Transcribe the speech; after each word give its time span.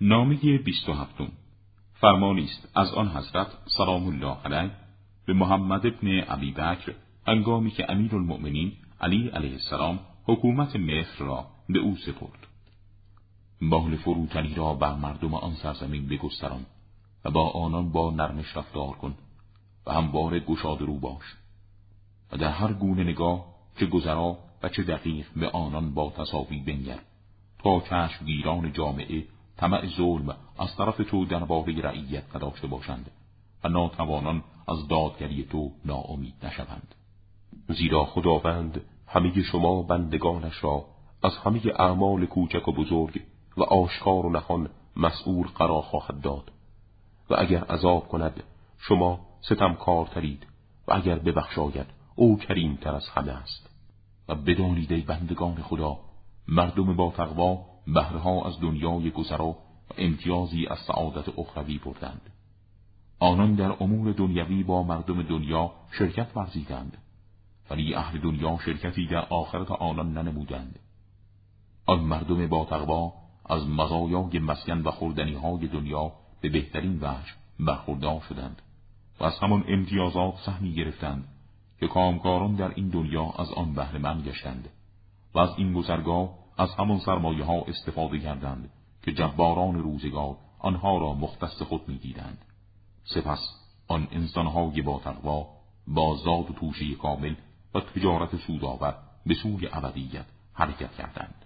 نامه 0.00 0.58
بیست 0.58 0.88
و 0.88 0.92
هفتم 0.92 1.28
فرمانی 1.92 2.44
است 2.44 2.68
از 2.74 2.94
آن 2.94 3.08
حضرت 3.08 3.46
سلام 3.66 4.06
الله 4.06 4.36
علیه 4.44 4.70
به 5.26 5.32
محمد 5.32 5.86
ابن 5.86 6.08
عبی 6.08 6.52
بکر 6.52 6.94
انگامی 7.26 7.70
که 7.70 7.90
امیر 7.90 8.14
المؤمنین 8.14 8.72
علی 9.00 9.28
علیه 9.28 9.52
السلام 9.52 9.98
حکومت 10.24 10.76
مصر 10.76 11.24
را 11.24 11.46
به 11.68 11.78
او 11.78 11.96
سپرد. 11.96 12.46
مال 13.60 13.96
فروتنی 13.96 14.54
را 14.54 14.74
بر 14.74 14.94
مردم 14.94 15.34
آن 15.34 15.54
سرزمین 15.54 16.08
بگستران 16.08 16.66
و 17.24 17.30
با 17.30 17.50
آنان 17.50 17.92
با 17.92 18.10
نرمش 18.10 18.56
رفتار 18.56 18.92
کن 18.92 19.14
و 19.86 19.92
هموار 19.92 20.38
گشاد 20.38 20.80
رو 20.80 20.98
باش 20.98 21.36
و 22.32 22.36
در 22.36 22.50
هر 22.50 22.72
گونه 22.72 23.04
نگاه 23.04 23.46
چه 23.80 23.86
گذرا 23.86 24.38
و 24.62 24.68
چه 24.68 24.82
دقیق 24.82 25.26
به 25.36 25.48
آنان 25.48 25.94
با 25.94 26.10
تصاوی 26.10 26.60
بنگر 26.60 26.98
تا 27.58 27.80
چشمگیران 27.80 28.72
جامعه 28.72 29.35
طمع 29.56 29.86
ظلم 29.96 30.36
از 30.58 30.76
طرف 30.76 30.96
تو 30.96 31.24
درباره 31.24 31.80
رعیت 31.82 32.36
نداشته 32.36 32.66
باشند 32.66 33.10
و 33.64 33.68
ناتوانان 33.68 34.42
از 34.68 34.88
دادگری 34.88 35.44
تو 35.44 35.70
ناامید 35.84 36.34
نشوند. 36.42 36.94
زیرا 37.68 38.04
خداوند 38.04 38.80
همه 39.06 39.42
شما 39.42 39.82
بندگانش 39.82 40.64
را 40.64 40.84
از 41.22 41.36
همه 41.36 41.60
اعمال 41.78 42.26
کوچک 42.26 42.68
و 42.68 42.72
بزرگ 42.72 43.22
و 43.56 43.62
آشکار 43.62 44.26
و 44.26 44.30
نهان 44.30 44.68
مسئول 44.96 45.46
قرار 45.46 45.82
خواهد 45.82 46.20
داد 46.20 46.52
و 47.30 47.34
اگر 47.38 47.64
عذاب 47.64 48.08
کند 48.08 48.42
شما 48.78 49.20
ستمکارترید 49.40 50.46
و 50.88 50.94
اگر 50.94 51.18
ببخشاید 51.18 51.86
او 52.14 52.38
کریمتر 52.38 52.94
از 52.94 53.08
همه 53.08 53.32
است. 53.32 53.70
و 54.28 54.34
بدانید 54.34 55.06
بندگان 55.06 55.54
خدا 55.54 55.98
مردم 56.48 56.96
با 56.96 57.12
تقوا 57.16 57.66
بهرها 57.86 58.48
از 58.48 58.60
دنیای 58.60 59.10
گذرا 59.10 59.46
و 59.46 59.94
امتیازی 59.98 60.66
از 60.66 60.78
سعادت 60.78 61.38
اخروی 61.38 61.78
بردند. 61.78 62.30
آنان 63.18 63.54
در 63.54 63.76
امور 63.80 64.12
دنیوی 64.12 64.62
با 64.62 64.82
مردم 64.82 65.22
دنیا 65.22 65.72
شرکت 65.98 66.36
ورزیدند 66.36 66.98
ولی 67.70 67.94
اهل 67.94 68.18
دنیا 68.18 68.58
شرکتی 68.64 69.06
در 69.06 69.26
آخرت 69.30 69.70
آنان 69.70 70.12
ننمودند. 70.12 70.78
آن 71.86 72.00
مردم 72.00 72.46
با 72.46 72.64
تقوا 72.64 73.12
از 73.48 73.68
مزایای 73.68 74.38
مسکن 74.38 74.80
و 74.80 74.90
خوردنی 74.90 75.34
های 75.34 75.68
دنیا 75.68 76.12
به 76.40 76.48
بهترین 76.48 76.96
وجه 76.96 77.32
برخوردار 77.60 78.20
شدند 78.28 78.62
و 79.20 79.24
از 79.24 79.38
همان 79.42 79.64
امتیازات 79.68 80.34
سهمی 80.46 80.74
گرفتند 80.74 81.28
که 81.80 81.86
کامکاران 81.88 82.54
در 82.54 82.72
این 82.74 82.88
دنیا 82.88 83.34
از 83.38 83.52
آن 83.52 83.74
بهره 83.74 84.22
گشتند 84.22 84.68
و 85.34 85.38
از 85.38 85.50
این 85.56 85.72
گذرگاه 85.72 86.45
از 86.56 86.74
همان 86.74 86.98
سرمایه 86.98 87.44
ها 87.44 87.62
استفاده 87.62 88.18
کردند 88.18 88.70
که 89.02 89.12
جباران 89.12 89.82
روزگار 89.82 90.36
آنها 90.58 90.98
را 90.98 91.14
مختص 91.14 91.62
خود 91.62 91.88
می‌دیدند. 91.88 92.38
سپس 93.04 93.38
آن 93.88 94.08
انسانهای 94.12 94.82
با 94.82 95.00
تقوا 95.04 95.46
با 95.86 96.14
زاد 96.14 96.50
و 96.50 96.54
توشه 96.54 96.94
کامل 96.94 97.34
و 97.74 97.80
تجارت 97.80 98.36
سودآور 98.36 98.94
به 99.26 99.34
سوی 99.34 99.68
ابدیت 99.72 100.24
حرکت 100.52 100.92
کردند. 100.94 101.44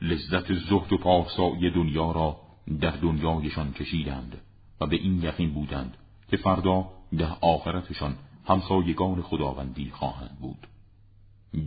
لذت 0.00 0.52
زهد 0.52 0.92
و 0.92 0.98
پارسایی 0.98 1.70
دنیا 1.70 2.12
را 2.12 2.40
در 2.80 2.90
دنیایشان 2.90 3.72
کشیدند 3.72 4.40
و 4.80 4.86
به 4.86 4.96
این 4.96 5.22
یقین 5.22 5.54
بودند 5.54 5.96
که 6.30 6.36
فردا 6.36 6.90
در 7.18 7.36
آخرتشان 7.40 8.14
همسایگان 8.46 9.22
خداوندی 9.22 9.90
خواهند 9.90 10.38
بود. 10.40 10.66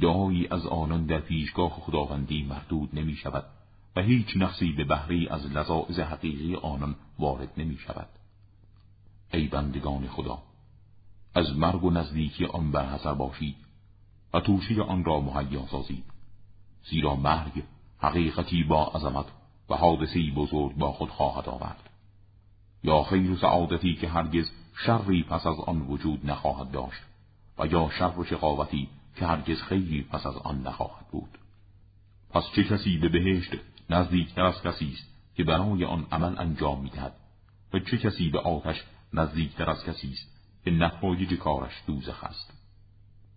دعایی 0.02 0.48
از 0.48 0.66
آنان 0.66 1.06
در 1.06 1.20
پیشگاه 1.20 1.70
خداوندی 1.70 2.44
مردود 2.44 2.90
نمی 2.94 3.16
شود 3.16 3.46
و 3.96 4.02
هیچ 4.02 4.28
نقصی 4.36 4.72
به 4.72 4.84
بهره 4.84 5.34
از 5.34 5.46
لذاعز 5.46 6.00
حقیقی 6.00 6.56
آنان 6.56 6.96
وارد 7.20 7.50
نمی 7.58 7.78
شود 7.78 8.08
ای 9.34 9.48
بندگان 9.48 10.08
خدا 10.08 10.40
از 11.36 11.58
مرگ 11.58 11.84
و 11.84 11.90
نزدیکی 11.90 12.46
آن 12.46 12.72
برحضر 12.72 13.14
باشید 13.14 13.56
و 14.34 14.40
توشی 14.40 14.81
آن 14.81 15.03
را 15.03 15.20
مهیا 15.20 15.68
سازید. 15.68 16.03
زیرا 16.90 17.16
مرگ 17.16 17.64
حقیقتی 18.00 18.64
با 18.64 18.86
عظمت 18.86 19.25
و 19.70 19.75
حادثی 19.75 20.31
بزرگ 20.31 20.75
با 20.75 20.91
خود 20.91 21.09
خواهد 21.09 21.50
آورد. 21.50 21.90
یا 22.84 23.03
خیر 23.03 23.31
و 23.31 23.36
سعادتی 23.36 23.96
که 23.96 24.09
هرگز 24.09 24.52
شری 24.86 25.24
پس 25.24 25.47
از 25.47 25.59
آن 25.59 25.81
وجود 25.81 26.25
نخواهد 26.25 26.72
داشت 26.72 27.02
و 27.59 27.68
یا 27.68 27.90
شر 27.90 28.20
و 28.20 28.24
شقاوتی 28.24 28.90
که 29.16 29.25
هرگز 29.25 29.61
خیری 29.61 30.01
پس 30.01 30.25
از 30.25 30.38
آن 30.38 30.61
نخواهد 30.61 31.07
بود. 31.11 31.38
پس 32.29 32.44
چه 32.55 32.63
کسی 32.63 32.97
به 32.97 33.09
بهشت 33.09 33.51
نزدیکتر 33.89 34.41
از 34.41 34.61
کسی 34.61 34.94
است 34.94 35.07
که 35.35 35.44
برای 35.44 35.85
آن 35.85 36.07
عمل 36.11 36.38
انجام 36.38 36.81
می‌دهد؟ 36.81 37.13
و 37.73 37.79
چه 37.79 37.97
کسی 37.97 38.29
به 38.29 38.39
آتش 38.39 38.83
نزدیکتر 39.13 39.69
از 39.69 39.83
کسی 39.83 40.11
است 40.11 40.41
که 40.63 40.72
نتایج 40.72 41.33
کارش 41.33 41.83
دوزخ 41.88 42.23
است؟ 42.23 42.53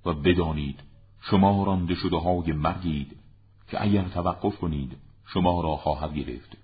و 0.06 0.12
بدانید 0.12 0.80
شما 1.20 1.64
رانده 1.64 1.94
شده 1.94 2.16
های 2.16 2.52
مرگید 2.52 3.16
که 3.68 3.82
اگر 3.82 4.08
توقف 4.08 4.56
کنید 4.58 4.96
شما 5.26 5.60
را 5.60 5.76
خواهد 5.76 6.14
گرفت 6.14 6.56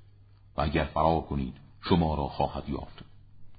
و 0.56 0.60
اگر 0.60 0.84
فرار 0.84 1.20
کنید 1.20 1.54
شما 1.88 2.14
را 2.14 2.28
خواهد 2.28 2.68
یافت 2.68 3.04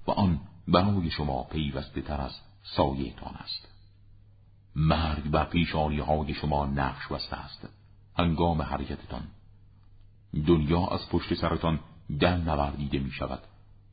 و 0.06 0.10
آن 0.10 0.40
برای 0.68 1.10
شما 1.10 1.42
پیوسته 1.42 2.00
تر 2.00 2.20
از 2.20 2.32
سایهتان 2.62 3.34
است. 3.34 3.71
مرگ 4.76 5.30
بر 5.30 5.44
پیشانی 5.44 5.98
های 5.98 6.34
شما 6.34 6.66
نقش 6.66 7.06
بسته 7.06 7.36
است. 7.36 7.68
هنگام 8.18 8.62
حرکتتان. 8.62 9.22
دنیا 10.46 10.86
از 10.86 11.08
پشت 11.08 11.34
سرتان 11.34 11.80
در 12.20 12.36
نوردیده 12.36 12.98
می 12.98 13.10
شود. 13.10 13.42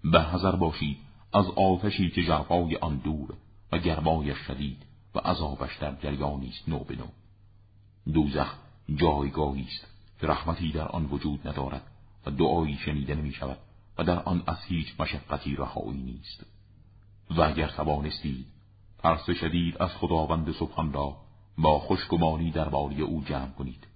به 0.03 0.21
حذر 0.21 0.55
باشید 0.55 0.97
از 1.33 1.45
آتشی 1.49 2.09
که 2.09 2.23
جرفای 2.23 2.75
آن 2.75 2.97
دور 2.97 3.33
و 3.71 3.77
گرمایش 3.77 4.37
شدید 4.37 4.83
و 5.15 5.19
عذابش 5.19 5.77
در 5.77 5.95
جریانی 5.95 6.49
است. 6.49 6.69
نو 6.69 6.79
به 6.79 6.95
نو. 6.95 7.07
دوزخ 8.13 8.53
جایگاهی 8.95 9.63
است. 9.63 9.87
که 10.21 10.27
رحمتی 10.27 10.71
در 10.71 10.87
آن 10.87 11.05
وجود 11.05 11.47
ندارد 11.47 11.83
و 12.25 12.31
دعایی 12.31 12.77
شنیده 12.77 13.15
نمی 13.15 13.31
شود 13.31 13.57
و 13.97 14.03
در 14.03 14.19
آن 14.19 14.43
از 14.47 14.57
هیچ 14.67 14.87
مشقتی 14.99 15.55
رهایی 15.55 16.01
نیست. 16.01 16.45
و 17.31 17.41
اگر 17.41 17.67
توانستید 17.67 18.45
ترس 19.03 19.29
شدید 19.29 19.81
از 19.81 19.89
خداوند 19.89 20.51
سبحان 20.51 20.93
را 20.93 21.17
با 21.57 21.79
خوشگمانی 21.79 22.51
باری 22.51 23.01
او 23.01 23.23
جمع 23.23 23.51
کنید. 23.51 23.87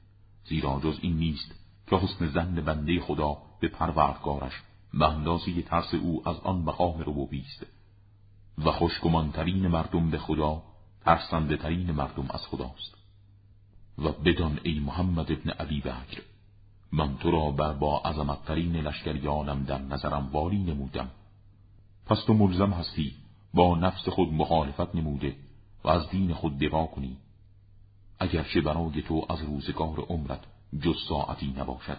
زیرا 0.46 0.80
جز 0.84 1.00
این 1.02 1.18
نیست 1.18 1.56
که 1.88 1.96
حسن 1.96 2.28
زن 2.30 2.56
بنده 2.56 3.00
خدا 3.00 3.38
به 3.59 3.68
پروردگارش 3.68 4.53
به 4.94 5.09
اندازه 5.09 5.62
ترس 5.62 5.94
او 5.94 6.30
از 6.30 6.40
آن 6.40 6.56
مقام 6.56 7.02
ربوبی 7.02 7.40
است. 7.42 7.66
و 8.66 8.72
خوشگمانترین 8.72 9.68
مردم 9.68 10.09
به 10.09 10.18
خدا 10.18 10.63
ترسنده 11.06 11.58
ترین 11.58 11.92
مردم 11.92 12.28
از 12.30 12.47
خداست. 12.47 12.97
و 13.97 14.12
بدان 14.12 14.59
ای 14.63 14.80
محمد 14.80 15.31
ابن 15.31 15.50
عبی 15.50 15.81
بکر 15.81 16.22
من 16.92 17.18
تو 17.18 17.31
را 17.31 17.52
بر 17.52 17.74
با 17.74 18.00
عظمتترین 18.00 18.75
لشکریانم 18.75 19.63
در 19.63 19.81
نظرم 19.81 20.30
والی 20.31 20.63
نمودم. 20.63 21.09
پس 22.06 22.24
تو 22.28 22.34
ملزم 22.34 22.72
هستی 22.72 23.23
با 23.53 23.75
نفس 23.75 24.09
خود 24.09 24.34
مخالفت 24.34 24.96
نموده 24.96 25.36
و 25.84 25.90
از 25.90 26.09
دین 26.09 26.34
خود 26.34 26.59
دفاع 26.59 26.88
کنی. 26.88 27.18
اگرچه 28.19 28.62
برای 28.62 29.02
تو 29.02 29.25
از 29.30 29.41
روزگار 29.41 30.00
عمرت 30.00 30.40
جز 30.81 30.96
ساعتی 31.09 31.53
نباشد. 31.58 31.97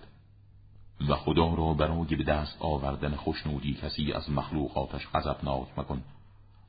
و 1.08 1.14
خدا 1.14 1.54
را 1.54 1.74
برای 1.74 2.16
به 2.16 2.24
دست 2.24 2.56
آوردن 2.60 3.16
خوشنودی 3.16 3.74
کسی 3.74 4.12
از 4.12 4.30
مخلوقاتش 4.30 5.08
غضبناک 5.14 5.78
مکن. 5.78 6.02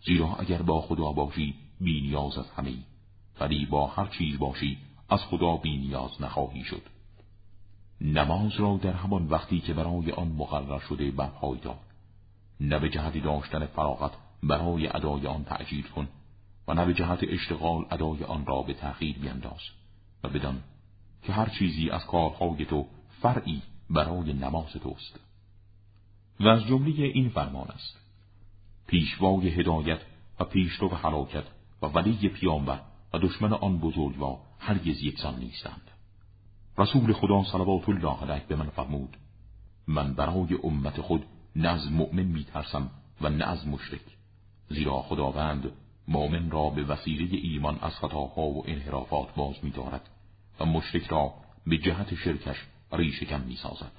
زیرا 0.06 0.36
اگر 0.36 0.62
با 0.62 0.82
خدا 0.82 1.12
باشی 1.12 1.56
بی 1.82 2.02
نیاز 2.02 2.38
از 2.38 2.52
همه 2.52 2.74
ولی 3.40 3.66
با 3.66 3.88
هر 3.88 4.06
چیز 4.06 4.40
باشی 4.40 4.78
از 5.10 5.20
خدا 5.20 5.58
بی 5.58 5.78
نیاز 5.78 6.22
نخواهی 6.22 6.64
شد. 6.64 6.82
نماز 8.02 8.52
را 8.56 8.80
در 8.82 8.94
همان 8.94 9.28
وقتی 9.28 9.60
که 9.60 9.74
برای 9.74 10.12
آن 10.12 10.28
مقرر 10.28 10.80
شده 10.80 11.12
برپای 11.12 11.60
دار 11.60 11.80
نه 12.60 12.80
به 12.80 12.90
جهت 12.90 13.24
داشتن 13.24 13.66
فراغت 13.66 14.12
برای 14.46 14.88
ادای 14.88 15.28
آن 15.28 15.44
تعجیل 15.44 15.88
کن 15.88 16.08
و 16.68 16.74
نه 16.74 16.86
به 16.86 16.94
جهت 16.94 17.20
اشتغال 17.24 17.86
ادای 17.92 18.24
آن 18.24 18.46
را 18.46 18.62
به 18.62 18.74
تأخیر 18.74 19.18
بینداز 19.18 19.62
و 20.24 20.30
بدان 20.30 20.64
که 21.24 21.34
هر 21.34 21.50
چیزی 21.50 21.90
از 21.90 22.06
کارهای 22.06 22.66
تو 22.66 22.88
فرعی 23.22 23.62
برای 23.90 24.34
نماز 24.34 24.74
توست. 24.74 25.20
و 26.40 26.48
از 26.48 26.64
جمله 26.64 26.92
این 26.92 27.30
فرمان 27.30 27.68
است. 27.68 28.00
پیشوای 28.88 29.50
هدایت 29.50 30.00
و 30.40 30.44
پیشرو 30.44 30.90
حلاکت 30.90 31.44
و 31.82 31.86
ولی 31.86 32.30
پیامبر 32.30 32.80
و 33.14 33.20
دشمن 33.20 33.54
آن 33.54 33.78
بزرگوار 33.78 34.38
هرگز 34.60 35.04
یکسان 35.04 35.40
نیستند. 35.40 35.92
رسول 36.78 37.14
خدا 37.14 37.44
صلوات 37.44 37.90
الله 37.90 38.22
علیه 38.22 38.46
به 38.48 38.56
من 38.56 38.70
فرمود 38.70 39.18
من 39.88 40.14
برای 40.14 40.58
امت 40.64 41.02
خود 41.02 41.26
نه 41.56 41.70
از 41.70 41.92
مؤمن 41.92 42.24
میترسم 42.24 42.90
و 43.22 43.30
نه 43.30 43.46
از 43.46 43.68
مشرک. 43.68 44.15
زیرا 44.70 45.02
خداوند 45.02 45.72
مؤمن 46.08 46.52
را 46.52 46.70
به 46.70 46.84
وسیله 46.84 47.38
ایمان 47.38 47.80
از 47.82 47.96
خطاها 47.96 48.42
و 48.42 48.64
انحرافات 48.70 49.36
باز 49.36 49.56
می‌دارد 49.64 50.10
و 50.60 50.66
مشرک 50.66 51.08
را 51.08 51.34
به 51.68 51.78
جهت 51.78 52.16
شرکش 52.16 52.58
ریشکم 52.92 53.42
می‌سازد. 53.42 53.92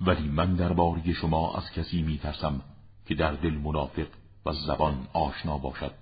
ولی 0.00 0.28
من 0.28 0.54
درباره 0.54 1.12
شما 1.12 1.56
از 1.56 1.70
کسی 1.70 2.02
میترسم 2.02 2.60
که 3.06 3.14
در 3.14 3.32
دل 3.32 3.54
منافق 3.54 4.06
و 4.46 4.52
زبان 4.52 5.06
آشنا 5.12 5.58
باشد. 5.58 5.94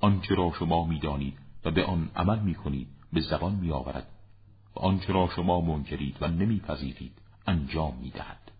آنچه 0.00 0.34
را 0.34 0.52
شما 0.58 0.86
می‌دانید 0.86 1.38
و 1.64 1.70
به 1.70 1.84
آن 1.84 2.10
عمل 2.16 2.38
می‌کنید 2.38 2.88
به 3.12 3.20
زبان 3.20 3.54
میآورد 3.54 4.06
و 4.76 4.80
آنچه 4.80 5.12
را 5.12 5.28
شما 5.36 5.60
منکرید 5.60 6.16
و 6.20 6.28
نمیپذیرید 6.28 7.12
انجام 7.46 7.94
می‌دهد. 8.02 8.50